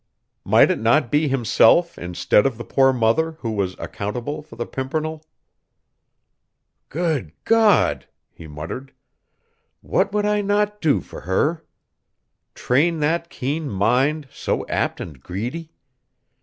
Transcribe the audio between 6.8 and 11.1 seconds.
"Good God!" he muttered; "what would I not do